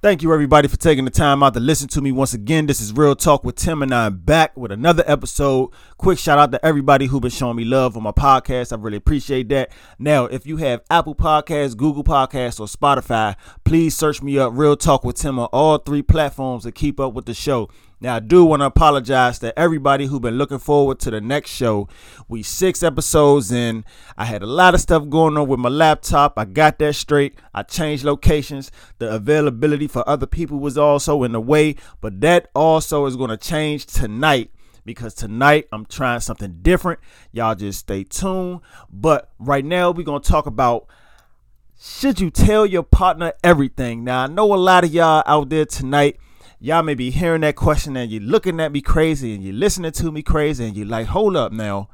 Thank 0.00 0.22
you, 0.22 0.32
everybody, 0.32 0.68
for 0.68 0.76
taking 0.76 1.04
the 1.06 1.10
time 1.10 1.42
out 1.42 1.54
to 1.54 1.60
listen 1.60 1.88
to 1.88 2.00
me 2.00 2.12
once 2.12 2.32
again. 2.32 2.66
This 2.66 2.80
is 2.80 2.92
Real 2.92 3.16
Talk 3.16 3.42
with 3.42 3.56
Tim, 3.56 3.82
and 3.82 3.92
I'm 3.92 4.18
back 4.18 4.56
with 4.56 4.70
another 4.70 5.02
episode. 5.08 5.70
Quick 5.96 6.20
shout 6.20 6.38
out 6.38 6.52
to 6.52 6.64
everybody 6.64 7.06
who's 7.06 7.20
been 7.20 7.32
showing 7.32 7.56
me 7.56 7.64
love 7.64 7.96
on 7.96 8.04
my 8.04 8.12
podcast. 8.12 8.72
I 8.72 8.80
really 8.80 8.98
appreciate 8.98 9.48
that. 9.48 9.72
Now, 9.98 10.26
if 10.26 10.46
you 10.46 10.58
have 10.58 10.82
Apple 10.88 11.16
Podcasts, 11.16 11.76
Google 11.76 12.04
Podcasts, 12.04 12.60
or 12.60 12.68
Spotify, 12.68 13.34
please 13.64 13.96
search 13.96 14.22
me 14.22 14.38
up 14.38 14.52
Real 14.54 14.76
Talk 14.76 15.02
with 15.02 15.16
Tim 15.16 15.36
on 15.40 15.46
all 15.46 15.78
three 15.78 16.02
platforms 16.02 16.62
to 16.62 16.70
keep 16.70 17.00
up 17.00 17.12
with 17.12 17.26
the 17.26 17.34
show. 17.34 17.68
Now, 18.00 18.16
I 18.16 18.20
do 18.20 18.44
want 18.44 18.62
to 18.62 18.66
apologize 18.66 19.40
to 19.40 19.58
everybody 19.58 20.06
who've 20.06 20.22
been 20.22 20.38
looking 20.38 20.60
forward 20.60 21.00
to 21.00 21.10
the 21.10 21.20
next 21.20 21.50
show. 21.50 21.88
We 22.28 22.44
six 22.44 22.84
episodes 22.84 23.50
in. 23.50 23.84
I 24.16 24.24
had 24.24 24.42
a 24.42 24.46
lot 24.46 24.74
of 24.74 24.80
stuff 24.80 25.08
going 25.08 25.36
on 25.36 25.48
with 25.48 25.58
my 25.58 25.68
laptop. 25.68 26.38
I 26.38 26.44
got 26.44 26.78
that 26.78 26.94
straight. 26.94 27.36
I 27.52 27.64
changed 27.64 28.04
locations. 28.04 28.70
The 28.98 29.10
availability 29.10 29.88
for 29.88 30.08
other 30.08 30.26
people 30.26 30.60
was 30.60 30.78
also 30.78 31.24
in 31.24 31.32
the 31.32 31.40
way, 31.40 31.74
but 32.00 32.20
that 32.20 32.50
also 32.54 33.06
is 33.06 33.16
going 33.16 33.30
to 33.30 33.36
change 33.36 33.86
tonight 33.86 34.52
because 34.84 35.12
tonight 35.14 35.66
I'm 35.72 35.84
trying 35.84 36.20
something 36.20 36.58
different. 36.62 37.00
Y'all 37.32 37.56
just 37.56 37.80
stay 37.80 38.04
tuned. 38.04 38.60
But 38.90 39.32
right 39.40 39.64
now, 39.64 39.90
we're 39.90 40.04
going 40.04 40.22
to 40.22 40.30
talk 40.30 40.46
about 40.46 40.86
should 41.80 42.20
you 42.20 42.30
tell 42.30 42.64
your 42.64 42.82
partner 42.82 43.32
everything? 43.42 44.04
Now, 44.04 44.24
I 44.24 44.26
know 44.28 44.54
a 44.54 44.56
lot 44.56 44.84
of 44.84 44.92
y'all 44.92 45.22
out 45.26 45.48
there 45.48 45.64
tonight 45.64 46.18
y'all 46.60 46.82
may 46.82 46.94
be 46.94 47.10
hearing 47.10 47.42
that 47.42 47.56
question 47.56 47.96
and 47.96 48.10
you're 48.10 48.22
looking 48.22 48.60
at 48.60 48.72
me 48.72 48.80
crazy 48.80 49.34
and 49.34 49.42
you're 49.42 49.54
listening 49.54 49.92
to 49.92 50.10
me 50.10 50.22
crazy 50.22 50.66
and 50.66 50.76
you're 50.76 50.86
like, 50.86 51.06
hold 51.06 51.36
up 51.36 51.52
now. 51.52 51.88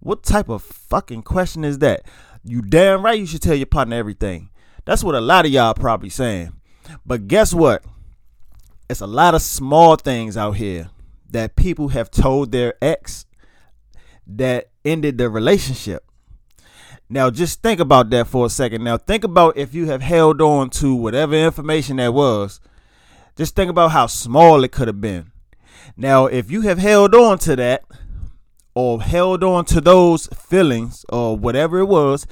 What 0.00 0.22
type 0.22 0.48
of 0.48 0.62
fucking 0.62 1.22
question 1.22 1.64
is 1.64 1.78
that? 1.80 2.02
You 2.42 2.62
damn 2.62 3.04
right 3.04 3.18
you 3.18 3.26
should 3.26 3.42
tell 3.42 3.54
your 3.54 3.66
partner 3.66 3.96
everything. 3.96 4.50
That's 4.86 5.04
what 5.04 5.14
a 5.14 5.20
lot 5.20 5.44
of 5.44 5.52
y'all 5.52 5.74
probably 5.74 6.08
saying. 6.08 6.52
But 7.04 7.28
guess 7.28 7.52
what? 7.52 7.84
It's 8.88 9.02
a 9.02 9.06
lot 9.06 9.34
of 9.34 9.42
small 9.42 9.96
things 9.96 10.36
out 10.36 10.52
here 10.52 10.90
that 11.30 11.54
people 11.54 11.88
have 11.88 12.10
told 12.10 12.50
their 12.50 12.74
ex 12.82 13.26
that 14.26 14.70
ended 14.84 15.18
their 15.18 15.30
relationship. 15.30 16.04
Now, 17.08 17.28
just 17.30 17.62
think 17.62 17.80
about 17.80 18.10
that 18.10 18.28
for 18.28 18.46
a 18.46 18.50
second. 18.50 18.84
Now, 18.84 18.96
think 18.96 19.24
about 19.24 19.56
if 19.56 19.74
you 19.74 19.86
have 19.86 20.00
held 20.00 20.40
on 20.40 20.70
to 20.70 20.94
whatever 20.94 21.34
information 21.34 21.96
that 21.96 22.14
was 22.14 22.60
just 23.40 23.56
think 23.56 23.70
about 23.70 23.90
how 23.92 24.06
small 24.06 24.62
it 24.64 24.70
could 24.70 24.86
have 24.86 25.00
been. 25.00 25.32
Now, 25.96 26.26
if 26.26 26.50
you 26.50 26.60
have 26.60 26.76
held 26.76 27.14
on 27.14 27.38
to 27.38 27.56
that 27.56 27.84
or 28.74 29.00
held 29.00 29.42
on 29.42 29.64
to 29.64 29.80
those 29.80 30.26
feelings 30.26 31.06
or 31.08 31.38
whatever 31.38 31.78
it 31.78 31.86
was, 31.86 32.26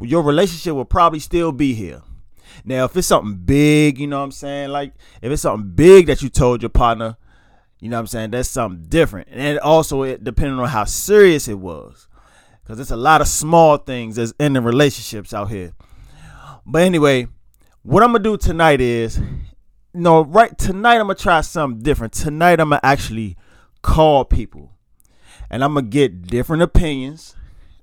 your 0.00 0.22
relationship 0.22 0.72
will 0.72 0.86
probably 0.86 1.18
still 1.18 1.52
be 1.52 1.74
here. 1.74 2.00
Now, 2.64 2.86
if 2.86 2.96
it's 2.96 3.06
something 3.06 3.34
big, 3.34 3.98
you 3.98 4.06
know 4.06 4.16
what 4.16 4.24
I'm 4.24 4.32
saying? 4.32 4.70
Like 4.70 4.94
if 5.20 5.30
it's 5.30 5.42
something 5.42 5.72
big 5.72 6.06
that 6.06 6.22
you 6.22 6.30
told 6.30 6.62
your 6.62 6.70
partner, 6.70 7.18
you 7.78 7.90
know 7.90 7.98
what 7.98 8.00
I'm 8.00 8.06
saying? 8.06 8.30
That's 8.30 8.48
something 8.48 8.86
different. 8.88 9.28
And 9.30 9.58
also 9.58 10.04
it 10.04 10.24
depending 10.24 10.58
on 10.58 10.68
how 10.68 10.84
serious 10.84 11.48
it 11.48 11.58
was. 11.58 12.08
Cuz 12.66 12.80
it's 12.80 12.90
a 12.90 12.96
lot 12.96 13.20
of 13.20 13.28
small 13.28 13.76
things 13.76 14.16
that's 14.16 14.32
in 14.40 14.54
the 14.54 14.62
relationships 14.62 15.34
out 15.34 15.50
here. 15.50 15.74
But 16.64 16.80
anyway, 16.80 17.26
what 17.82 18.02
I'm 18.02 18.12
going 18.12 18.22
to 18.22 18.30
do 18.30 18.36
tonight 18.38 18.80
is 18.80 19.20
no, 19.92 20.22
right 20.22 20.56
tonight 20.56 20.96
I'm 20.96 21.06
gonna 21.06 21.14
try 21.14 21.40
something 21.40 21.82
different. 21.82 22.12
Tonight 22.12 22.60
I'm 22.60 22.70
gonna 22.70 22.80
actually 22.82 23.36
call 23.82 24.24
people, 24.24 24.72
and 25.48 25.64
I'm 25.64 25.74
gonna 25.74 25.86
get 25.86 26.22
different 26.22 26.62
opinions. 26.62 27.34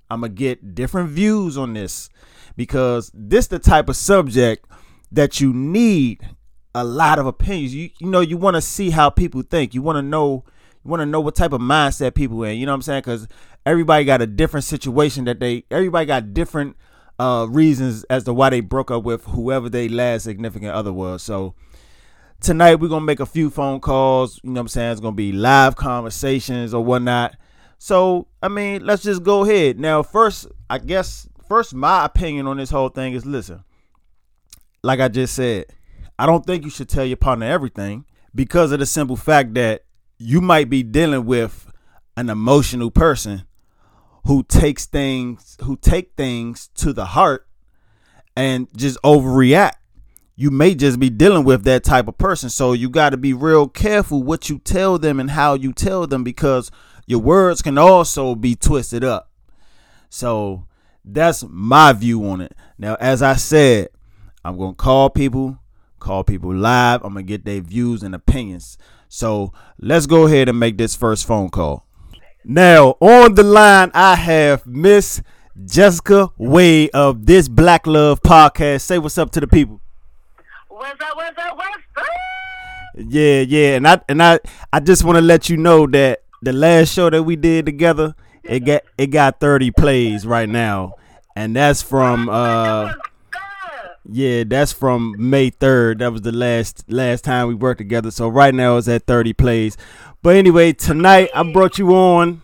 I'm 0.10 0.22
gonna 0.22 0.34
get 0.34 0.76
different 0.76 1.10
views 1.10 1.58
on 1.58 1.74
this 1.74 2.10
because 2.56 3.12
this 3.14 3.48
the 3.48 3.60
type 3.60 3.90
of 3.90 3.96
subject 3.96 4.66
that 5.12 5.40
you 5.40 5.54
need 5.54 6.28
a 6.74 6.84
lot 6.84 7.20
of 7.20 7.26
opinions. 7.26 7.76
You 7.76 7.90
you 8.00 8.08
know 8.08 8.22
you 8.22 8.38
want 8.38 8.56
to 8.56 8.62
see 8.62 8.90
how 8.90 9.10
people 9.10 9.42
think. 9.42 9.74
You 9.74 9.82
want 9.82 9.98
to 9.98 10.02
know 10.02 10.44
you 10.84 10.90
want 10.90 11.02
to 11.02 11.06
know 11.06 11.20
what 11.20 11.36
type 11.36 11.52
of 11.52 11.62
mindset 11.62 12.16
people 12.16 12.44
in. 12.44 12.58
You 12.58 12.66
know 12.66 12.72
what 12.72 12.78
I'm 12.78 12.82
saying? 12.84 13.02
Because 13.02 13.28
everybody 13.66 14.06
got 14.06 14.22
a 14.22 14.28
different 14.28 14.64
situation 14.64 15.26
that 15.26 15.40
they 15.40 15.66
everybody 15.70 16.06
got 16.06 16.34
different 16.34 16.78
uh 17.20 17.48
reasons 17.50 18.04
as 18.06 18.24
to 18.26 18.34
why 18.34 18.50
they 18.50 18.62
broke 18.62 18.92
up 18.92 19.04
with 19.04 19.26
whoever 19.26 19.70
they 19.70 19.90
last 19.90 20.24
significant 20.24 20.72
other 20.72 20.94
was. 20.94 21.22
So 21.22 21.54
tonight 22.42 22.76
we're 22.76 22.88
gonna 22.88 23.06
make 23.06 23.20
a 23.20 23.26
few 23.26 23.50
phone 23.50 23.80
calls. 23.80 24.40
You 24.44 24.52
know 24.52 24.60
what 24.60 24.62
I'm 24.62 24.68
saying? 24.70 24.92
It's 24.92 25.02
gonna 25.02 25.16
be 25.16 25.32
live 25.32 25.76
conversations 25.76 26.74
or 26.74 26.84
whatnot. 26.84 27.36
So 27.78 28.28
I 28.42 28.48
mean, 28.48 28.86
let's 28.86 29.04
just 29.04 29.24
go 29.24 29.44
ahead. 29.44 29.80
Now, 29.80 30.04
first, 30.04 30.48
I 30.70 30.80
guess 30.80 31.28
first 31.48 31.74
my 31.74 32.06
opinion 32.06 32.48
on 32.48 32.58
this 32.58 32.70
whole 32.70 32.90
thing 32.90 33.14
is 33.14 33.26
listen, 33.26 33.64
like 34.84 35.00
I 35.00 35.08
just 35.08 35.36
said, 35.36 35.66
I 36.20 36.26
don't 36.26 36.46
think 36.46 36.64
you 36.64 36.70
should 36.70 36.90
tell 36.90 37.06
your 37.06 37.18
partner 37.18 37.46
everything 37.46 38.06
because 38.34 38.72
of 38.72 38.80
the 38.80 38.86
simple 38.86 39.16
fact 39.16 39.54
that 39.56 39.84
you 40.18 40.42
might 40.42 40.70
be 40.70 40.84
dealing 40.84 41.26
with 41.26 41.72
an 42.16 42.30
emotional 42.30 42.90
person 42.90 43.44
who 44.26 44.44
takes 44.44 44.86
things 44.86 45.58
who 45.64 45.78
take 45.78 46.14
things 46.18 46.70
to 46.76 46.92
the 46.92 47.06
heart 47.06 47.48
and 48.36 48.68
just 48.76 49.02
overreact 49.04 49.74
you 50.40 50.52
may 50.52 50.76
just 50.76 51.00
be 51.00 51.10
dealing 51.10 51.44
with 51.44 51.64
that 51.64 51.84
type 51.84 52.08
of 52.08 52.18
person. 52.20 52.52
So 52.52 52.74
you 52.74 52.90
got 52.90 53.10
to 53.10 53.18
be 53.18 53.34
real 53.34 53.68
careful 53.68 54.22
what 54.22 54.50
you 54.50 54.60
tell 54.60 55.00
them 55.00 55.20
and 55.20 55.32
how 55.32 55.56
you 55.56 55.74
tell 55.74 56.06
them 56.06 56.24
because 56.24 56.70
your 57.08 57.20
words 57.20 57.64
can 57.64 57.80
also 57.80 58.36
be 58.36 58.56
twisted 58.56 59.04
up. 59.04 59.32
So 60.10 60.68
that's 61.04 61.44
my 61.50 61.92
view 61.92 62.24
on 62.28 62.42
it. 62.42 62.54
Now, 62.78 62.96
as 63.00 63.24
I 63.24 63.36
said, 63.36 63.90
I'm 64.46 64.58
going 64.58 64.74
to 64.74 64.78
call 64.78 65.10
people, 65.10 65.58
call 66.00 66.24
people 66.24 66.54
live. 66.54 67.04
I'm 67.04 67.14
going 67.14 67.26
to 67.26 67.28
get 67.28 67.44
their 67.44 67.62
views 67.62 68.04
and 68.04 68.14
opinions. 68.14 68.78
So 69.10 69.54
let's 69.80 70.06
go 70.06 70.28
ahead 70.28 70.50
and 70.50 70.60
make 70.60 70.78
this 70.78 70.96
first 70.96 71.26
phone 71.26 71.50
call. 71.50 71.88
Now, 72.46 72.96
on 73.00 73.34
the 73.34 73.44
line, 73.44 73.90
I 73.96 74.16
have 74.16 74.68
Miss 74.68 75.20
Jessica 75.66 76.30
Wade 76.38 76.92
of 76.94 77.26
this 77.26 77.48
Black 77.48 77.88
Love 77.88 78.22
podcast. 78.22 78.82
Say 78.82 79.00
what's 79.00 79.18
up 79.18 79.32
to 79.32 79.40
the 79.40 79.48
people. 79.48 79.82
What's 80.78 81.02
up? 81.02 81.16
What's 81.16 81.38
up? 81.40 81.58
What's 81.58 81.78
up? 81.98 82.06
Yeah, 82.96 83.42
yeah, 83.42 83.78
and 83.78 83.88
I 83.88 84.00
and 84.08 84.22
I 84.22 84.40
I 84.72 84.80
just 84.80 85.04
want 85.04 85.16
to 85.16 85.24
let 85.24 85.50
you 85.50 85.58
know 85.58 85.88
that 85.88 86.22
the 86.44 86.54
last 86.54 86.94
show 86.94 87.10
that 87.10 87.24
we 87.24 87.36
did 87.36 87.66
together, 87.66 88.14
it 88.44 88.60
got 88.60 88.84
it 88.96 89.08
got 89.08 89.40
30 89.40 89.72
plays 89.72 90.28
right 90.28 90.48
now, 90.48 90.94
and 91.36 91.56
that's 91.56 91.82
from 91.82 92.30
uh 92.30 92.94
yeah, 94.08 94.44
that's 94.44 94.72
from 94.72 95.16
May 95.18 95.50
3rd. 95.50 95.98
That 95.98 96.12
was 96.12 96.22
the 96.22 96.32
last 96.32 96.84
last 96.88 97.24
time 97.24 97.48
we 97.48 97.56
worked 97.56 97.80
together. 97.80 98.12
So 98.12 98.28
right 98.28 98.54
now 98.54 98.78
it's 98.78 98.88
at 98.88 99.08
30 99.08 99.34
plays. 99.34 99.78
But 100.22 100.36
anyway, 100.36 100.74
tonight 100.74 101.32
I 101.34 101.42
brought 101.52 101.80
you 101.80 101.96
on. 101.96 102.44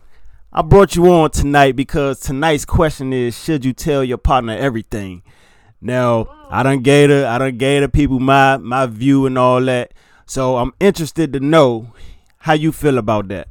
I 0.51 0.63
brought 0.63 0.95
you 0.95 1.05
on 1.11 1.29
tonight 1.29 1.75
because 1.75 2.19
tonight's 2.19 2.65
question 2.65 3.13
is 3.13 3.39
should 3.39 3.63
you 3.63 3.73
tell 3.73 4.03
your 4.03 4.17
partner 4.17 4.57
everything? 4.57 5.21
Now, 5.83 6.42
I 6.53 6.61
don't 6.61 6.83
gave 6.83 7.09
the 7.09 7.27
I 7.27 7.39
don't 7.39 7.57
gave 7.57 7.81
the 7.81 7.89
people 7.89 8.19
my 8.19 8.57
my 8.57 8.85
view 8.85 9.25
and 9.25 9.39
all 9.39 9.59
that. 9.61 9.91
So 10.27 10.57
I'm 10.57 10.71
interested 10.79 11.33
to 11.33 11.39
know 11.39 11.91
how 12.37 12.53
you 12.53 12.71
feel 12.71 12.99
about 12.99 13.27
that. 13.29 13.47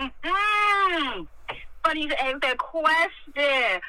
Mm-hmm. 0.00 1.24
Funny 1.84 2.08
to 2.08 2.24
ask 2.24 2.40
that 2.40 2.56
question. 2.56 3.80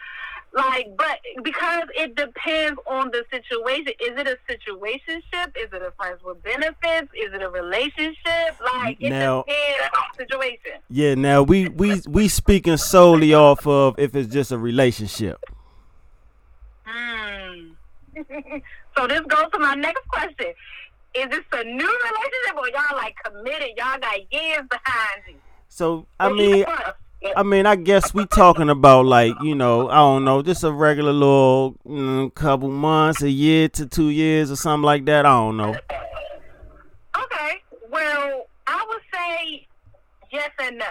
Like, 0.53 0.87
but 0.97 1.19
because 1.41 1.83
it 1.95 2.16
depends 2.16 2.77
on 2.85 3.11
the 3.11 3.23
situation. 3.31 3.93
Is 4.01 4.19
it 4.19 4.27
a 4.27 4.37
situationship? 4.51 5.55
Is 5.55 5.71
it 5.71 5.81
a 5.81 5.91
friends 5.91 6.21
with 6.21 6.43
benefits? 6.43 7.09
Is 7.13 7.33
it 7.33 7.41
a 7.41 7.49
relationship? 7.49 8.59
Like, 8.73 8.97
it 8.99 9.09
now, 9.09 9.43
depends 9.43 9.89
on 9.95 10.03
the 10.17 10.23
situation. 10.23 10.81
Yeah. 10.89 11.16
Now 11.16 11.43
we 11.43 11.69
we 11.69 12.01
we 12.09 12.27
speaking 12.27 12.75
solely 12.75 13.33
off 13.33 13.66
of 13.66 13.97
if 13.97 14.16
it's 14.16 14.33
just 14.33 14.51
a 14.51 14.57
relationship. 14.57 15.39
so 18.97 19.07
this 19.07 19.22
goes 19.22 19.51
to 19.53 19.59
my 19.59 19.75
next 19.75 20.07
question. 20.07 20.53
Is 21.16 21.29
this 21.29 21.44
a 21.53 21.63
new 21.63 21.73
relationship 21.73 22.58
or 22.58 22.69
y'all 22.69 22.97
like 22.97 23.16
committed? 23.23 23.69
Y'all 23.78 23.99
got 23.99 24.31
years 24.31 24.64
behind 24.69 25.22
you. 25.28 25.35
So 25.69 26.05
I 26.19 26.31
mean 26.31 26.66
I 27.35 27.43
mean, 27.43 27.66
I 27.66 27.75
guess 27.75 28.14
we 28.14 28.25
talking 28.28 28.69
about 28.69 29.05
like 29.05 29.34
you 29.41 29.55
know, 29.55 29.90
I 29.90 29.96
don't 29.96 30.23
know, 30.23 30.43
just 30.43 30.64
a 30.64 30.72
regular 30.72 31.11
little 31.11 31.75
mm, 31.85 32.34
couple 32.35 32.69
months, 32.69 33.22
a 33.22 33.29
year 33.29 33.69
to 33.69 33.87
two 33.87 34.09
years, 34.09 34.52
or 34.52 34.55
something 34.55 34.85
like 34.85 35.05
that. 35.05 35.25
I 35.25 35.31
don't 35.31 35.58
know. 35.58 35.69
Okay, 35.69 37.61
well, 37.91 38.46
I 38.67 38.85
would 38.87 39.02
say 39.11 39.67
yes 40.31 40.52
and 40.59 40.78
no. 40.78 40.85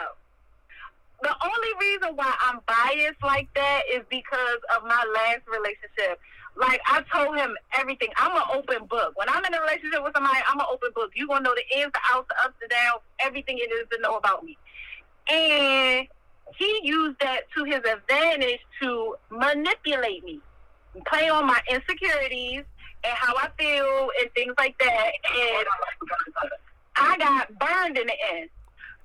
The 1.23 1.35
only 1.45 1.69
reason 1.81 2.17
why 2.17 2.35
I'm 2.41 2.61
biased 2.67 3.23
like 3.23 3.49
that 3.55 3.83
is 3.93 4.03
because 4.11 4.59
of 4.77 4.83
my 4.83 5.05
last 5.15 5.43
relationship. 5.47 6.21
Like 6.57 6.81
I 6.87 7.03
told 7.15 7.37
him 7.37 7.55
everything. 7.79 8.09
I'm 8.17 8.35
an 8.35 8.43
open 8.55 8.87
book. 8.87 9.13
When 9.17 9.29
I'm 9.29 9.45
in 9.45 9.55
a 9.55 9.61
relationship 9.61 10.03
with 10.03 10.13
somebody, 10.15 10.39
I'm 10.49 10.59
an 10.59 10.67
open 10.73 10.91
book. 10.95 11.11
You 11.15 11.29
gonna 11.29 11.43
know 11.43 11.55
the 11.55 11.79
ins, 11.79 11.93
the 11.93 12.01
outs, 12.11 12.29
the 12.29 12.45
ups, 12.45 12.55
the 12.61 12.69
downs, 12.69 13.03
everything 13.21 13.59
it 13.59 13.71
is 13.71 13.87
to 13.93 14.01
know 14.01 14.17
about 14.17 14.43
me. 14.43 14.57
And 15.29 16.09
he 16.57 16.81
used 16.83 17.19
that 17.21 17.43
to 17.57 17.65
his 17.65 17.81
advantage 17.85 18.61
to 18.81 19.17
manipulate 19.31 20.25
me, 20.25 20.41
play 21.07 21.29
on 21.29 21.47
my 21.47 21.61
insecurities, 21.71 22.65
and 23.05 23.15
how 23.15 23.35
I 23.37 23.49
feel 23.59 24.09
and 24.21 24.33
things 24.35 24.55
like 24.59 24.79
that. 24.79 25.11
And 25.35 25.67
I 26.97 27.19
got 27.19 27.59
burned 27.59 27.99
in 27.99 28.07
the 28.07 28.17
end. 28.35 28.49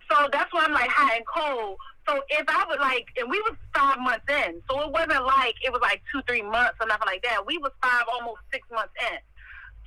So 0.09 0.29
that's 0.31 0.51
why 0.53 0.63
I'm 0.65 0.73
like 0.73 0.89
hot 0.89 1.13
and 1.15 1.25
cold. 1.25 1.77
So 2.07 2.19
if 2.29 2.45
I 2.47 2.65
would 2.67 2.79
like, 2.79 3.07
and 3.17 3.29
we 3.29 3.39
was 3.41 3.55
five 3.75 3.99
months 3.99 4.25
in, 4.27 4.61
so 4.69 4.81
it 4.81 4.91
wasn't 4.91 5.25
like 5.25 5.55
it 5.63 5.71
was 5.71 5.81
like 5.81 6.01
two, 6.11 6.21
three 6.27 6.41
months 6.41 6.75
or 6.81 6.87
nothing 6.87 7.05
like 7.05 7.23
that. 7.23 7.45
We 7.45 7.57
was 7.57 7.71
five, 7.81 8.03
almost 8.11 8.41
six 8.51 8.67
months 8.71 8.93
in. 9.11 9.19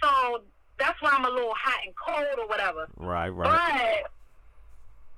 So 0.03 0.43
that's 0.79 1.01
why 1.03 1.11
I'm 1.13 1.25
a 1.25 1.31
little 1.31 1.55
hot 1.57 1.81
and 1.85 1.95
cold 1.97 2.39
or 2.39 2.49
whatever. 2.49 2.87
Right, 2.97 3.29
right. 3.29 4.03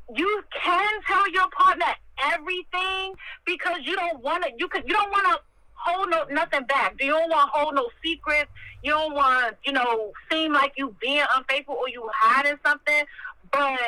But 0.06 0.16
you 0.16 0.42
can 0.62 0.88
tell 1.06 1.30
your 1.32 1.48
partner 1.50 1.86
everything 2.32 3.14
because 3.44 3.78
you 3.82 3.96
don't 3.96 4.22
want 4.22 4.44
to. 4.44 4.50
You 4.58 4.68
could. 4.68 4.84
You 4.86 4.94
don't 4.94 5.10
want 5.10 5.26
to 5.26 5.40
hold 5.74 6.10
no 6.10 6.24
nothing 6.30 6.64
back. 6.64 6.94
You 7.00 7.10
don't 7.12 7.30
want 7.30 7.52
to 7.52 7.58
hold 7.58 7.74
no 7.74 7.88
secrets. 8.02 8.50
You 8.82 8.92
don't 8.92 9.14
want 9.14 9.56
you 9.64 9.72
know 9.72 10.12
seem 10.30 10.52
like 10.52 10.72
you 10.76 10.94
being 11.00 11.24
unfaithful 11.34 11.74
or 11.74 11.88
you 11.88 12.08
hiding 12.14 12.58
something. 12.64 13.04
But 13.52 13.80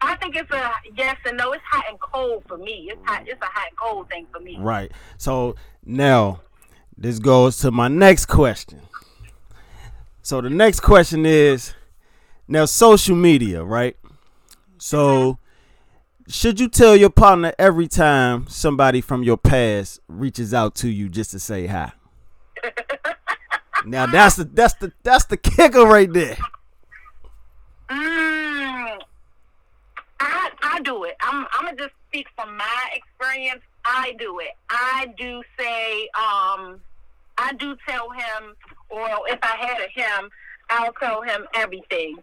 I 0.00 0.14
think 0.16 0.36
it's 0.36 0.50
a 0.50 0.70
yes 0.96 1.16
and 1.26 1.36
no. 1.36 1.52
It's 1.52 1.62
hot 1.70 1.84
and 1.88 1.98
cold 2.00 2.44
for 2.46 2.56
me. 2.56 2.88
It's 2.90 3.00
hot. 3.04 3.26
It's 3.26 3.40
a 3.40 3.44
hot 3.44 3.66
and 3.68 3.76
cold 3.76 4.08
thing 4.08 4.26
for 4.32 4.40
me. 4.40 4.56
Right. 4.58 4.92
So 5.16 5.56
now 5.84 6.40
this 6.96 7.18
goes 7.18 7.58
to 7.58 7.70
my 7.70 7.88
next 7.88 8.26
question. 8.26 8.82
So 10.22 10.40
the 10.40 10.50
next 10.50 10.80
question 10.80 11.24
is 11.26 11.74
now 12.46 12.66
social 12.66 13.16
media, 13.16 13.64
right? 13.64 13.96
So 14.78 15.38
should 16.28 16.60
you 16.60 16.68
tell 16.68 16.94
your 16.94 17.10
partner 17.10 17.54
every 17.58 17.88
time 17.88 18.46
somebody 18.48 19.00
from 19.00 19.22
your 19.22 19.38
past 19.38 20.00
reaches 20.08 20.52
out 20.52 20.74
to 20.76 20.88
you 20.88 21.08
just 21.08 21.30
to 21.32 21.38
say 21.38 21.66
hi? 21.66 21.92
now 23.86 24.06
that's 24.06 24.36
the 24.36 24.44
that's 24.44 24.74
the 24.74 24.92
that's 25.02 25.24
the 25.24 25.36
kicker 25.36 25.84
right 25.86 26.12
there. 26.12 26.36
Mm, 27.90 28.37
I 30.78 30.80
do 30.82 31.02
it. 31.04 31.16
I'm 31.20 31.44
I'm 31.52 31.64
gonna 31.64 31.76
just 31.76 31.94
speak 32.08 32.28
from 32.36 32.56
my 32.56 32.90
experience. 32.92 33.62
I 33.84 34.14
do 34.18 34.38
it. 34.38 34.52
I 34.70 35.06
do 35.16 35.42
say 35.58 36.08
um 36.14 36.80
I 37.36 37.52
do 37.58 37.76
tell 37.88 38.10
him, 38.10 38.54
or 38.88 39.08
if 39.26 39.38
I 39.42 39.56
had 39.56 39.80
a 39.80 39.88
him, 39.88 40.30
I'll 40.70 40.92
tell 40.92 41.22
him 41.22 41.46
everything. 41.54 42.18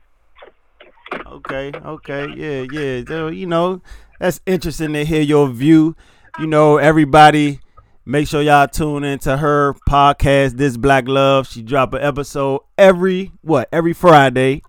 Okay, 1.25 1.71
okay, 1.85 2.27
yeah, 2.35 2.65
yeah. 2.71 3.03
So, 3.07 3.27
you 3.27 3.45
know, 3.45 3.81
that's 4.19 4.39
interesting 4.45 4.93
to 4.93 5.05
hear 5.05 5.21
your 5.21 5.49
view. 5.49 5.95
You 6.39 6.47
know, 6.47 6.77
everybody, 6.77 7.59
make 8.05 8.27
sure 8.27 8.41
y'all 8.41 8.67
tune 8.67 9.03
into 9.03 9.37
her 9.37 9.73
podcast, 9.87 10.57
This 10.57 10.75
Black 10.77 11.07
Love. 11.07 11.47
She 11.47 11.61
drop 11.61 11.93
an 11.93 12.01
episode 12.01 12.61
every 12.77 13.31
what? 13.41 13.69
Every 13.71 13.93
Friday. 13.93 14.61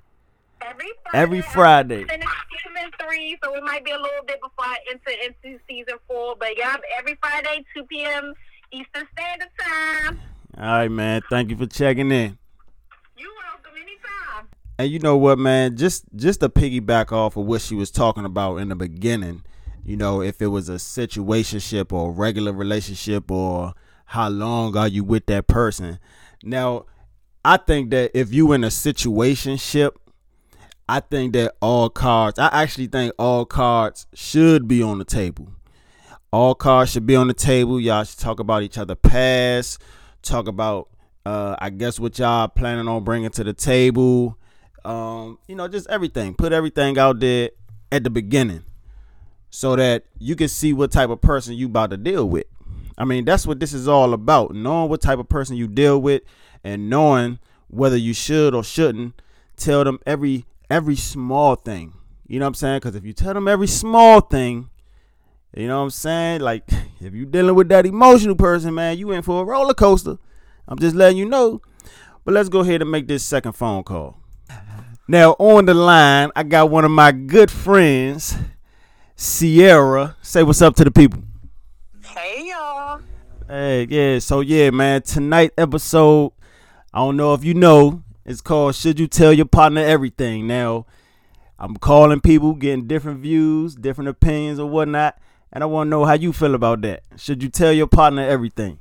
Every 0.67 0.89
Friday. 1.03 1.23
Every 1.23 1.43
Friday. 1.43 2.01
Season 2.01 2.91
three, 3.01 3.39
so 3.43 3.55
it 3.55 3.63
might 3.63 3.85
be 3.85 3.93
a 3.93 3.97
little 3.97 4.25
bit 4.27 4.41
before 4.41 4.65
I 4.65 4.77
enter 4.91 5.11
into 5.25 5.59
season 5.69 5.95
four. 6.09 6.35
But 6.39 6.59
yeah, 6.59 6.77
every 6.99 7.17
Friday, 7.23 7.65
two 7.75 7.85
p.m. 7.85 8.35
Eastern 8.73 9.07
Standard 9.13 9.49
Time. 9.61 10.21
All 10.59 10.65
right, 10.65 10.91
man. 10.91 11.23
Thank 11.31 11.51
you 11.51 11.57
for 11.57 11.67
checking 11.67 12.11
in. 12.11 12.37
You 13.17 13.33
welcome 13.45 13.73
anytime. 13.77 14.49
And 14.79 14.91
you 14.91 14.99
know 14.99 15.17
what, 15.17 15.39
man? 15.39 15.77
Just 15.77 16.05
just 16.17 16.41
to 16.41 16.49
piggyback 16.49 17.13
off 17.13 17.37
of 17.37 17.47
what 17.47 17.61
she 17.61 17.75
was 17.77 17.91
talking 17.91 18.25
about 18.25 18.57
in 18.57 18.69
the 18.69 18.77
beginning, 18.77 19.45
you 19.85 19.97
know, 19.97 20.21
if 20.21 20.43
it 20.43 20.49
was 20.49 20.69
a 20.69 20.75
situationship 20.75 21.93
or 21.93 22.11
a 22.11 22.13
regular 22.13 22.53
relationship 22.53 23.31
or 23.31 23.75
how 24.07 24.29
long 24.29 24.77
are 24.77 24.89
you 24.89 25.05
with 25.05 25.27
that 25.27 25.47
person. 25.47 25.99
Now, 26.43 26.87
I 27.45 27.57
think 27.57 27.91
that 27.91 28.11
if 28.15 28.33
you 28.33 28.53
in 28.53 28.65
a 28.65 28.69
situationship, 28.69 29.93
I 30.89 31.01
think 31.01 31.33
that 31.33 31.55
all 31.61 31.91
cards, 31.91 32.39
I 32.39 32.49
actually 32.53 32.87
think 32.87 33.13
all 33.19 33.45
cards 33.45 34.07
should 34.15 34.69
be 34.69 34.83
on 34.83 34.99
the 34.99 35.05
table. 35.05 35.49
All 36.33 36.55
cards 36.55 36.93
should 36.93 37.07
be 37.07 37.17
on 37.17 37.29
the 37.29 37.35
table. 37.35 37.81
Y'all 37.81 38.05
should 38.05 38.19
talk 38.19 38.41
about 38.41 38.63
each 38.63 38.79
other 38.79 38.95
past, 38.95 39.83
talk 40.23 40.49
about 40.49 40.89
uh 41.25 41.57
I 41.59 41.71
guess 41.71 41.99
what 41.99 42.19
y'all 42.19 42.47
planning 42.49 42.87
on 42.87 43.03
bringing 43.03 43.31
to 43.31 43.45
the 43.45 43.53
table. 43.53 44.39
Um, 44.85 45.39
you 45.49 45.57
know, 45.57 45.67
just 45.67 45.89
everything. 45.89 46.35
Put 46.35 46.53
everything 46.53 46.97
out 46.99 47.19
there 47.19 47.51
at 47.91 48.05
the 48.05 48.11
beginning 48.11 48.65
so 49.51 49.75
that 49.75 50.05
you 50.19 50.37
can 50.37 50.49
see 50.49 50.73
what 50.73 50.93
type 50.93 51.11
of 51.11 51.21
person 51.21 51.55
you 51.55 51.67
about 51.67 51.91
to 51.91 51.97
deal 51.97 52.29
with. 52.29 52.47
I 52.99 53.05
mean, 53.05 53.25
that's 53.25 53.47
what 53.47 53.59
this 53.59 53.73
is 53.73 53.89
all 53.89 54.13
about. 54.13 54.55
Knowing 54.55 54.89
what 54.89 55.01
type 55.01 55.19
of 55.19 55.29
person 55.29 55.57
you 55.57 55.67
deal 55.67 56.01
with 56.01 56.23
and 56.63 56.89
knowing 56.89 57.39
whether 57.69 57.97
you 57.97 58.15
should 58.15 58.55
or 58.55 58.63
shouldn't 58.63 59.21
tell 59.57 59.83
them 59.83 59.99
every 60.07 60.45
every 60.71 60.97
small 60.97 61.55
thing. 61.55 61.95
You 62.27 62.39
know 62.39 62.45
what 62.45 62.49
I'm 62.49 62.55
saying? 62.55 62.81
Cuz 62.81 62.95
if 62.95 63.05
you 63.05 63.13
tell 63.13 63.35
them 63.35 63.49
every 63.49 63.67
small 63.67 64.21
thing, 64.21 64.69
you 65.55 65.69
know 65.69 65.79
what 65.79 65.85
I'm 65.85 65.91
saying? 65.91 66.41
Like 66.41 66.65
if 67.01 67.15
you're 67.15 67.27
dealing 67.27 67.55
with 67.55 67.69
that 67.69 67.87
emotional 67.87 68.37
person, 68.37 68.75
man, 68.75 68.99
you 68.99 69.11
in 69.13 69.23
for 69.23 69.43
a 69.43 69.45
roller 69.45 69.75
coaster. 69.75 70.19
I'm 70.69 70.79
just 70.79 70.97
letting 70.97 71.19
you 71.19 71.27
know. 71.27 71.63
But 72.25 72.35
let's 72.35 72.49
go 72.49 72.61
ahead 72.61 72.83
and 72.83 72.91
make 72.91 73.07
this 73.07 73.23
second 73.25 73.53
phone 73.53 73.85
call. 73.85 74.19
Now 75.09 75.37
on 75.39 75.67
the 75.67 75.75
line, 75.75 76.31
I 76.35 76.43
got 76.43 76.71
one 76.71 76.85
of 76.85 76.91
my 76.91 77.13
good 77.13 77.51
friends, 77.51 78.37
Sierra. 79.15 80.17
Say 80.21 80.43
what's 80.43 80.61
up 80.61 80.75
to 80.77 80.85
the 80.85 80.91
people. 80.91 81.23
Hey 82.05 82.49
y'all. 82.49 83.01
Hey, 83.47 83.87
yeah. 83.89 84.19
So 84.19 84.41
yeah, 84.41 84.71
man. 84.71 85.03
Tonight 85.03 85.53
episode, 85.57 86.33
I 86.93 86.99
don't 86.99 87.17
know 87.17 87.35
if 87.35 87.45
you 87.45 87.55
know, 87.55 88.03
it's 88.27 88.41
called 88.41 88.75
"Should 88.75 89.01
You 89.01 89.07
Tell 89.07 89.33
Your 89.33 89.47
Partner 89.47 89.81
Everything." 89.81 90.47
Now, 90.47 90.85
I'm 91.59 91.77
calling 91.77 92.21
people, 92.21 92.55
getting 92.55 92.87
different 92.87 93.21
views, 93.21 93.75
different 93.75 94.09
opinions, 94.09 94.59
or 94.59 94.69
whatnot, 94.69 95.19
and 95.53 95.63
I 95.63 95.67
want 95.67 95.87
to 95.87 95.91
know 95.91 96.05
how 96.05 96.15
you 96.15 96.33
feel 96.33 96.55
about 96.55 96.83
that. 96.83 97.03
Should 97.17 97.43
you 97.43 97.49
tell 97.49 97.73
your 97.73 97.87
partner 97.87 98.23
everything? 98.29 98.79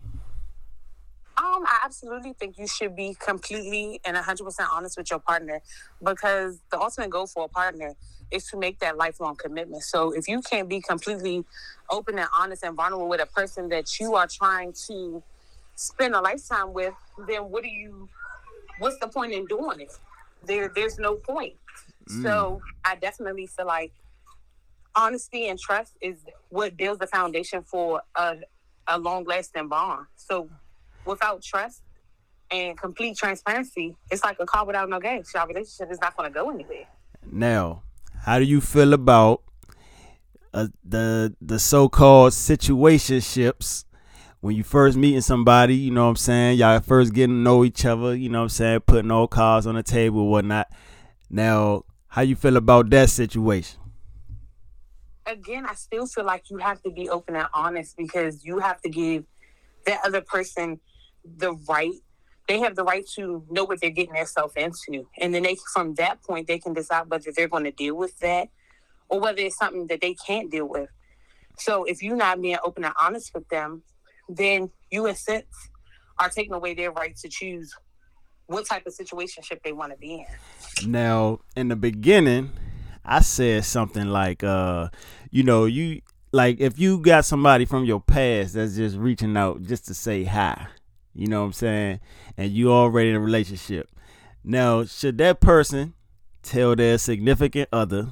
Um, 1.38 1.63
I 1.68 1.80
absolutely 1.86 2.33
think 2.33 2.57
you 2.57 2.68
should 2.68 2.95
be 2.95 3.15
completely 3.19 4.01
and 4.03 4.18
100% 4.18 4.68
honest 4.71 4.97
with 4.97 5.09
your 5.09 5.19
partner 5.19 5.62
because 6.03 6.59
the 6.71 6.80
ultimate 6.80 7.09
goal 7.09 7.27
for 7.27 7.45
a 7.45 7.48
partner 7.48 7.94
is 8.31 8.48
to 8.48 8.57
make 8.57 8.80
that 8.80 8.98
lifelong 8.98 9.36
commitment. 9.36 9.83
So 9.83 10.12
if 10.12 10.27
you 10.27 10.41
can't 10.41 10.68
be 10.68 10.81
completely 10.81 11.45
open 11.89 12.18
and 12.18 12.27
honest 12.38 12.63
and 12.63 12.75
vulnerable 12.75 13.07
with 13.07 13.21
a 13.21 13.25
person 13.25 13.69
that 13.69 14.00
you 14.00 14.15
are 14.15 14.27
trying 14.27 14.74
to 14.88 15.21
spend 15.75 16.15
a 16.15 16.21
lifetime 16.21 16.74
with, 16.74 16.94
then 17.27 17.44
what 17.44 17.63
do 17.63 17.69
you 17.69 18.09
what's 18.80 18.98
the 19.00 19.07
point 19.07 19.33
in 19.33 19.45
doing 19.45 19.81
it? 19.81 19.92
There 20.44 20.72
there's 20.74 20.98
no 21.00 21.16
point. 21.16 21.56
So 22.07 22.62
I 22.84 22.96
definitely 22.96 23.48
feel 23.48 23.65
like 23.65 23.91
honesty 24.96 25.48
and 25.48 25.60
trust 25.60 25.98
is 26.01 26.17
what 26.50 26.77
builds 26.77 27.00
the 27.00 27.08
foundation 27.08 27.63
for 27.63 28.01
a, 28.15 28.38
a 28.88 29.00
long 29.00 29.24
lasting 29.25 29.67
bond. 29.70 30.05
So 30.15 30.50
without 31.05 31.41
trust 31.41 31.82
and 32.51 32.77
complete 32.77 33.17
transparency, 33.17 33.96
it's 34.12 34.24
like 34.24 34.38
a 34.39 34.46
car 34.46 34.65
without 34.65 34.88
no 34.89 35.00
gas. 35.00 35.34
Your 35.34 35.48
relationship 35.48 35.91
is 35.91 36.00
not 36.00 36.15
going 36.15 36.32
to 36.32 36.34
go 36.34 36.50
anywhere. 36.50 36.86
Now, 37.32 37.84
how 38.22 38.39
do 38.39 38.46
you 38.46 38.62
feel 38.62 38.94
about 38.94 39.41
uh, 40.53 40.67
the 40.84 41.36
the 41.41 41.60
so-called 41.60 42.32
situationships 42.34 43.86
when 44.46 44.56
you 44.56 44.64
first 44.64 44.96
meeting 44.96 45.22
somebody? 45.22 45.75
You 45.75 45.90
know 45.90 46.04
what 46.04 46.12
I'm 46.12 46.16
saying? 46.18 46.60
Y'all 46.60 46.80
first 46.80 47.16
getting 47.16 47.38
to 47.38 47.42
know 47.42 47.66
each 47.66 47.84
other. 47.84 48.16
You 48.16 48.30
know 48.30 48.42
what 48.42 48.44
I'm 48.44 48.50
saying? 48.50 48.82
Putting 48.82 49.10
all 49.10 49.28
cards 49.28 49.66
on 49.66 49.74
the 49.74 49.82
table, 49.82 50.28
whatnot. 50.28 50.68
Now, 51.32 51.86
how 52.10 52.22
you 52.22 52.36
feel 52.36 52.56
about 52.56 52.92
that 52.92 53.10
situation? 53.10 53.80
Again, 55.25 55.66
I 55.66 55.74
still 55.74 56.06
feel 56.06 56.25
like 56.25 56.52
you 56.52 56.58
have 56.60 56.80
to 56.84 56.92
be 56.92 57.10
open 57.10 57.36
and 57.36 57.48
honest 57.56 57.98
because 57.98 58.46
you 58.46 58.60
have 58.60 58.80
to 58.84 58.90
give 58.90 59.24
that 59.88 60.02
other 60.06 60.22
person 60.22 60.80
the 61.24 61.54
right. 61.68 61.96
They 62.48 62.60
have 62.60 62.75
the 62.75 62.84
right 62.84 63.04
to 63.16 63.44
know 63.50 63.64
what 63.64 63.82
they're 63.82 63.90
getting 63.90 64.14
themselves 64.14 64.54
into, 64.56 65.08
and 65.20 65.34
then 65.34 65.42
they 65.42 65.58
from 65.74 65.96
that 65.96 66.22
point 66.22 66.46
they 66.46 66.60
can 66.60 66.74
decide 66.74 67.10
whether 67.10 67.32
they're 67.36 67.48
going 67.48 67.64
to 67.64 67.72
deal 67.72 67.96
with 67.96 68.20
that 68.20 68.50
or 69.10 69.20
whether 69.20 69.40
it's 69.40 69.58
something 69.58 69.88
that 69.88 70.02
they 70.02 70.14
can't 70.14 70.52
deal 70.52 70.70
with. 70.70 70.90
So 71.58 71.86
if 71.86 72.04
you're 72.04 72.16
not 72.16 72.40
being 72.40 72.58
open 72.64 72.84
and 72.84 72.94
honest 73.02 73.34
with 73.34 73.50
them, 73.50 73.82
then 74.29 74.72
you, 74.91 75.13
sense, 75.15 75.46
are 76.20 76.29
taking 76.29 76.53
away 76.53 76.74
their 76.74 76.91
right 76.91 77.15
to 77.17 77.29
choose 77.29 77.74
what 78.48 78.65
type 78.65 78.86
of 78.86 78.94
situationship 78.96 79.62
they 79.63 79.72
want 79.72 79.91
to 79.91 79.98
be 79.98 80.13
in. 80.13 80.91
Now, 80.91 81.39
in 81.55 81.67
the 81.67 81.75
beginning, 81.75 82.51
I 83.03 83.22
said 83.22 83.65
something 83.65 84.08
like, 84.08 84.44
uh, 84.44 84.89
you 85.32 85.44
know, 85.44 85.65
you 85.65 86.01
like 86.32 86.60
if 86.60 86.77
you 86.77 87.00
got 87.00 87.25
somebody 87.25 87.65
from 87.65 87.86
your 87.86 88.01
past 88.01 88.53
that's 88.53 88.75
just 88.75 88.98
reaching 88.98 89.36
out 89.38 89.63
just 89.63 89.86
to 89.88 89.94
say 89.94 90.24
hi, 90.24 90.67
you 91.13 91.27
know 91.27 91.41
what 91.41 91.48
I'm 91.48 91.53
saying, 91.53 92.00
and 92.38 92.51
you 92.51 92.72
already 92.72 93.10
in 93.10 93.15
a 93.15 93.20
relationship. 93.20 93.89
Now, 94.44 94.86
should 94.86 95.17
that 95.20 95.39
person 95.39 95.94
tell 96.44 96.75
their 96.75 96.98
significant 96.98 97.70
other 97.74 98.10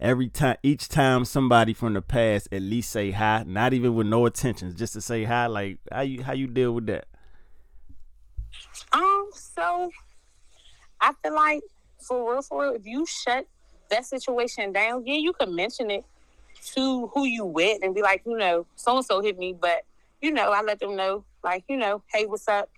every 0.00 0.28
time 0.28 0.56
each 0.62 0.88
time 0.88 1.24
somebody 1.24 1.72
from 1.72 1.94
the 1.94 2.02
past 2.02 2.48
at 2.52 2.62
least 2.62 2.90
say 2.90 3.10
hi, 3.10 3.44
not 3.46 3.72
even 3.72 3.94
with 3.94 4.06
no 4.06 4.26
intentions, 4.26 4.74
just 4.74 4.92
to 4.94 5.00
say 5.00 5.24
hi, 5.24 5.46
like 5.46 5.78
how 5.90 6.02
you 6.02 6.22
how 6.22 6.32
you 6.32 6.46
deal 6.46 6.72
with 6.72 6.86
that? 6.86 7.06
Um, 8.92 9.30
So 9.32 9.90
I 11.00 11.12
feel 11.22 11.34
like 11.34 11.62
for 11.98 12.32
real, 12.32 12.42
for 12.42 12.62
real, 12.62 12.74
if 12.74 12.86
you 12.86 13.06
shut 13.06 13.46
that 13.90 14.04
situation 14.04 14.72
down, 14.72 15.06
yeah, 15.06 15.16
you 15.16 15.32
can 15.32 15.54
mention 15.54 15.90
it 15.90 16.04
to 16.74 17.08
who 17.08 17.24
you 17.24 17.44
with 17.44 17.82
and 17.82 17.94
be 17.94 18.02
like, 18.02 18.22
you 18.26 18.36
know, 18.36 18.66
so 18.76 18.96
and 18.96 19.06
so 19.06 19.20
hit 19.20 19.38
me, 19.38 19.52
but 19.52 19.84
you 20.20 20.30
know, 20.30 20.50
I 20.50 20.62
let 20.62 20.80
them 20.80 20.96
know, 20.96 21.24
like, 21.44 21.64
you 21.68 21.76
know, 21.76 22.02
hey, 22.12 22.26
what's 22.26 22.48
up? 22.48 22.70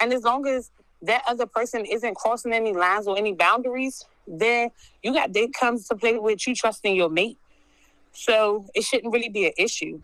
And 0.00 0.12
as 0.12 0.22
long 0.22 0.46
as 0.46 0.70
that 1.02 1.22
other 1.26 1.46
person 1.46 1.84
isn't 1.84 2.16
crossing 2.16 2.52
any 2.52 2.72
lines 2.72 3.06
or 3.06 3.16
any 3.16 3.32
boundaries, 3.32 4.04
then 4.26 4.70
you 5.02 5.12
got 5.12 5.32
that 5.32 5.52
comes 5.52 5.88
to 5.88 5.96
play 5.96 6.18
with 6.18 6.46
you 6.46 6.54
trusting 6.54 6.94
your 6.94 7.10
mate. 7.10 7.38
So 8.12 8.66
it 8.74 8.82
shouldn't 8.82 9.12
really 9.12 9.28
be 9.28 9.46
an 9.46 9.52
issue. 9.58 10.00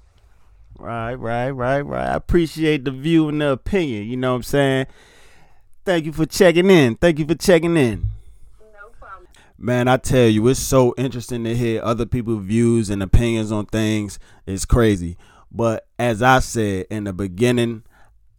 Right, 0.78 1.14
right, 1.14 1.50
right, 1.50 1.82
right. 1.82 2.08
I 2.08 2.14
appreciate 2.14 2.84
the 2.84 2.90
view 2.90 3.28
and 3.28 3.40
the 3.40 3.50
opinion. 3.50 4.08
You 4.08 4.16
know 4.16 4.30
what 4.30 4.36
I'm 4.36 4.42
saying? 4.42 4.86
Thank 5.84 6.06
you 6.06 6.12
for 6.12 6.26
checking 6.26 6.70
in. 6.70 6.96
Thank 6.96 7.18
you 7.18 7.26
for 7.26 7.34
checking 7.34 7.76
in. 7.76 8.06
No 8.60 8.88
problem. 8.98 9.28
Man, 9.58 9.88
I 9.88 9.98
tell 9.98 10.26
you, 10.26 10.48
it's 10.48 10.58
so 10.58 10.94
interesting 10.96 11.44
to 11.44 11.54
hear 11.54 11.82
other 11.82 12.06
people's 12.06 12.44
views 12.44 12.90
and 12.90 13.02
opinions 13.02 13.52
on 13.52 13.66
things. 13.66 14.18
It's 14.46 14.64
crazy. 14.64 15.16
But 15.52 15.86
as 15.98 16.22
I 16.22 16.38
said 16.38 16.86
in 16.90 17.04
the 17.04 17.12
beginning, 17.12 17.82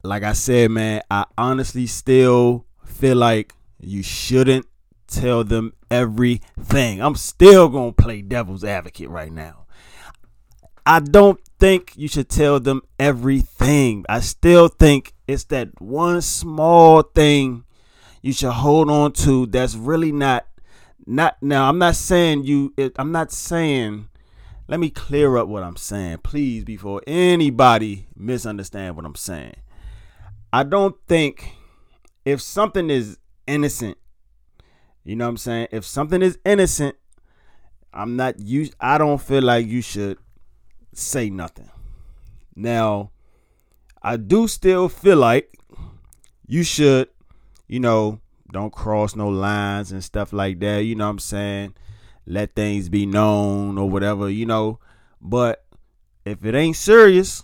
like 0.04 0.24
I 0.24 0.34
said, 0.34 0.72
man, 0.72 1.02
I 1.12 1.26
honestly 1.38 1.88
still 1.88 2.66
feel 2.86 3.18
like 3.18 3.54
you 3.80 4.02
shouldn't 4.02 4.66
tell 5.12 5.44
them 5.44 5.74
everything. 5.89 7.01
I'm 7.01 7.15
still 7.15 7.70
going 7.70 7.94
to 7.94 8.01
play 8.01 8.22
devil's 8.22 8.63
advocate 8.63 9.10
right 9.10 9.32
now. 9.32 9.65
I 10.86 11.00
don't 11.00 11.39
think 11.60 11.94
you 11.96 12.08
should 12.08 12.30
tell 12.30 12.60
them 12.60 12.82
everything. 13.00 14.03
I 14.10 14.22
still 14.22 14.68
think 14.68 15.13
it's 15.27 15.44
that 15.46 15.80
one 15.80 16.22
small 16.22 17.03
thing 17.03 17.65
you 18.22 18.34
should 18.34 18.51
hold 18.51 18.89
on 18.89 19.12
to 19.13 19.46
that's 19.48 19.75
really 19.75 20.12
not 20.12 20.46
not 21.06 21.38
now 21.41 21.68
I'm 21.68 21.77
not 21.77 21.96
saying 21.96 22.44
you 22.44 22.74
I'm 22.96 23.12
not 23.12 23.32
saying 23.32 24.08
let 24.68 24.80
me 24.80 24.89
clear 24.89 25.38
up 25.38 25.48
what 25.48 25.63
I'm 25.63 25.75
saying 25.75 26.20
please 26.20 26.63
before 26.63 27.01
anybody 27.08 28.08
misunderstand 28.15 28.96
what 28.96 29.06
I'm 29.06 29.15
saying. 29.15 29.56
I 30.53 30.63
don't 30.63 30.96
think 31.08 31.53
if 32.25 32.41
something 32.41 32.89
is 32.89 33.18
innocent, 33.48 33.98
you 35.03 35.15
know 35.15 35.25
what 35.25 35.29
I'm 35.29 35.38
saying? 35.38 35.67
If 35.72 35.86
something 35.86 36.22
is 36.22 36.38
innocent, 36.46 36.96
I'm 37.93 38.15
not 38.15 38.39
you 38.39 38.70
I 38.79 38.98
don't 38.98 39.22
feel 39.22 39.41
like 39.41 39.67
you 39.67 39.81
should 39.81 40.17
say 40.93 41.29
nothing. 41.29 41.70
Now, 42.55 43.12
I 44.01 44.17
do 44.17 44.48
still 44.48 44.89
feel 44.89 45.17
like 45.17 45.58
you 46.48 46.63
should, 46.63 47.10
you 47.67 47.79
know, 47.79 48.20
don't 48.51 48.74
cross 48.74 49.15
no 49.15 49.29
lines 49.29 49.91
and 49.91 50.03
stuff 50.03 50.34
like 50.34 50.60
that. 50.60 50.79
You 50.79 50.96
know 50.96 51.05
what 51.05 51.12
I'm 51.12 51.20
saying? 51.20 51.75
Let 52.25 52.53
things 52.53 52.89
be 52.89 53.05
known 53.05 53.77
or 53.77 53.89
whatever, 53.89 54.29
you 54.29 54.46
know. 54.46 54.79
But 55.22 55.65
if 56.25 56.46
it 56.46 56.55
ain't 56.55 56.75
serious, 56.75 57.43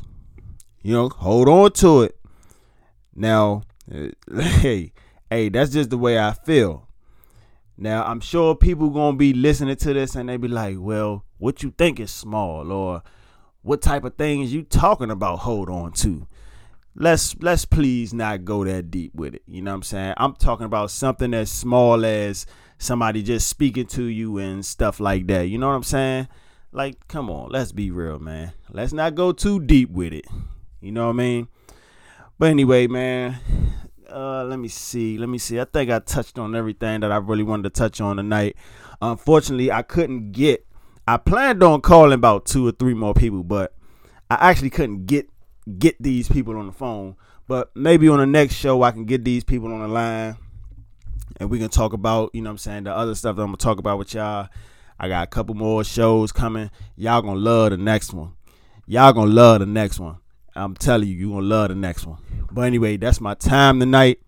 you 0.82 0.94
know, 0.94 1.10
hold 1.10 1.48
on 1.48 1.72
to 1.74 2.04
it. 2.04 2.20
Now, 3.16 3.64
hey, 4.32 4.94
hey, 5.30 5.50
that's 5.50 5.72
just 5.72 5.90
the 5.90 5.98
way 5.98 6.20
I 6.20 6.34
feel. 6.34 6.87
Now, 7.78 8.04
I'm 8.06 8.20
sure 8.20 8.56
people 8.56 8.90
gonna 8.90 9.18
be 9.18 9.34
listening 9.34 9.76
to 9.78 9.94
this 9.94 10.16
and 10.16 10.30
they 10.30 10.38
be 10.38 10.48
like, 10.48 10.78
"Well, 10.80 11.24
what 11.38 11.62
you 11.62 11.72
think 11.78 12.00
is 12.00 12.12
small, 12.12 12.72
or 12.72 13.04
what 13.62 13.82
type 13.82 14.04
of 14.04 14.16
things 14.16 14.54
you 14.54 14.64
talking 14.64 15.12
about? 15.12 15.40
Hold 15.40 15.70
on 15.70 15.92
to." 15.94 16.28
Let's 16.96 17.36
let's 17.42 17.66
please 17.66 18.12
not 18.12 18.44
go 18.44 18.64
that 18.64 18.90
deep 18.90 19.14
with 19.14 19.36
it. 19.36 19.44
You 19.46 19.62
know 19.62 19.72
what 19.72 19.76
I'm 19.76 19.84
saying? 19.84 20.14
I'm 20.18 20.34
talking 20.34 20.66
about 20.66 20.90
something 20.90 21.32
as 21.36 21.52
small 21.52 22.04
as 22.04 22.48
somebody 22.80 23.22
just 23.22 23.48
speaking 23.48 23.86
to 23.88 24.04
you 24.04 24.40
and 24.40 24.66
stuff 24.66 25.00
like 25.00 25.28
that. 25.28 25.44
You 25.44 25.60
know 25.60 25.68
what 25.68 25.76
I'm 25.76 25.84
saying? 25.84 26.28
Like, 26.72 27.08
come 27.08 27.30
on, 27.30 27.50
let's 27.52 27.72
be 27.72 27.92
real, 27.92 28.18
man. 28.18 28.54
Let's 28.72 28.94
not 28.94 29.14
go 29.14 29.32
too 29.32 29.60
deep 29.60 29.92
with 29.92 30.12
it. 30.12 30.26
You 30.82 30.92
know 30.92 31.06
what 31.06 31.14
I 31.14 31.18
mean? 31.18 31.48
But 32.40 32.50
anyway, 32.50 32.88
man, 32.88 33.38
uh, 34.12 34.44
let 34.44 34.60
me 34.60 34.68
see. 34.68 35.18
Let 35.18 35.30
me 35.30 35.38
see. 35.38 35.60
I 35.60 35.66
think 35.66 35.90
I 35.90 36.00
touched 36.00 36.40
on 36.40 36.56
everything 36.56 37.02
that 37.02 37.12
I 37.12 37.18
really 37.18 37.44
wanted 37.44 37.64
to 37.64 37.70
touch 37.70 38.02
on 38.02 38.18
tonight. 38.18 38.56
Unfortunately, 39.02 39.72
I 39.72 39.82
couldn't 39.82 40.32
get. 40.32 40.66
I 41.08 41.18
planned 41.18 41.64
on 41.64 41.82
calling 41.82 42.14
about 42.14 42.46
two 42.46 42.68
or 42.68 42.72
three 42.72 42.94
more 42.94 43.14
people, 43.14 43.44
but 43.44 43.74
I 44.30 44.50
actually 44.50 44.70
couldn't 44.70 45.06
get 45.06 45.30
get 45.80 46.02
these 46.02 46.28
people 46.28 46.58
on 46.58 46.68
the 46.68 46.72
phone. 46.72 47.16
But 47.48 47.72
maybe 47.76 48.10
on 48.10 48.20
the 48.20 48.26
next 48.26 48.56
show, 48.56 48.84
I 48.84 48.92
can 48.92 49.06
get 49.06 49.24
these 49.24 49.44
people 49.44 49.72
on 49.72 49.80
the 49.80 49.88
line, 49.88 50.38
and 51.40 51.50
we 51.50 51.60
can 51.60 51.70
talk 51.70 51.94
about 51.94 52.32
you 52.34 52.42
know 52.42 52.50
what 52.50 52.54
I'm 52.54 52.58
saying 52.58 52.84
the 52.84 52.96
other 52.96 53.16
stuff 53.16 53.36
that 53.36 53.42
I'm 53.42 53.50
gonna 53.50 53.58
talk 53.58 53.80
about 53.80 54.00
with 54.00 54.14
y'all. 54.14 54.50
I 55.00 55.08
got 55.08 55.24
a 55.24 55.28
couple 55.28 55.56
more 55.56 55.84
shows 55.84 56.32
coming. 56.32 56.72
Y'all 56.96 57.22
gonna 57.22 57.40
love 57.40 57.70
the 57.70 57.78
next 57.78 58.14
one. 58.14 58.34
Y'all 58.88 59.14
gonna 59.14 59.32
love 59.32 59.60
the 59.60 59.66
next 59.66 60.00
one. 60.00 60.18
I'm 60.58 60.76
telling 60.76 61.08
you, 61.08 61.16
you're 61.16 61.30
gonna 61.30 61.46
love 61.46 61.70
the 61.70 61.76
next 61.76 62.06
one. 62.06 62.18
But 62.52 62.62
anyway, 62.62 62.98
that's 62.98 63.22
my 63.22 63.36
time 63.36 63.80
tonight. 63.80 64.20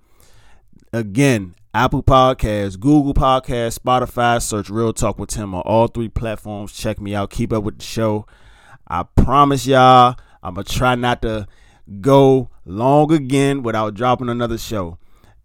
Again, 0.93 1.55
Apple 1.73 2.03
Podcasts, 2.03 2.79
Google 2.79 3.13
Podcasts, 3.13 3.79
Spotify. 3.79 4.41
Search 4.41 4.69
Real 4.69 4.93
Talk 4.93 5.17
with 5.17 5.29
Tim 5.29 5.53
on 5.55 5.61
all 5.61 5.87
three 5.87 6.09
platforms. 6.09 6.73
Check 6.73 7.01
me 7.01 7.15
out. 7.15 7.31
Keep 7.31 7.53
up 7.53 7.63
with 7.63 7.79
the 7.79 7.85
show. 7.85 8.25
I 8.87 9.03
promise 9.03 9.65
y'all, 9.65 10.15
I'm 10.43 10.53
gonna 10.53 10.65
try 10.65 10.95
not 10.95 11.21
to 11.23 11.47
go 12.01 12.49
long 12.65 13.11
again 13.11 13.63
without 13.63 13.95
dropping 13.95 14.29
another 14.29 14.57
show. 14.57 14.97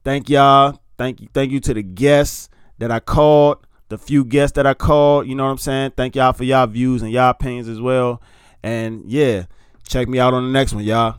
Thank 0.04 0.28
y'all. 0.28 0.80
Thank 0.98 1.20
you. 1.20 1.28
Thank 1.32 1.50
you 1.50 1.60
to 1.60 1.74
the 1.74 1.82
guests 1.82 2.48
that 2.78 2.90
I 2.90 3.00
called, 3.00 3.66
the 3.88 3.98
few 3.98 4.24
guests 4.24 4.54
that 4.56 4.66
I 4.66 4.74
called. 4.74 5.26
You 5.26 5.34
know 5.34 5.44
what 5.44 5.50
I'm 5.50 5.58
saying? 5.58 5.92
Thank 5.96 6.16
y'all 6.16 6.32
for 6.32 6.44
y'all 6.44 6.66
views 6.66 7.02
and 7.02 7.10
y'all 7.10 7.30
opinions 7.30 7.68
as 7.68 7.80
well. 7.80 8.22
And 8.62 9.04
yeah, 9.06 9.44
check 9.88 10.08
me 10.08 10.18
out 10.18 10.34
on 10.34 10.44
the 10.44 10.50
next 10.50 10.72
one, 10.72 10.84
y'all. 10.84 11.18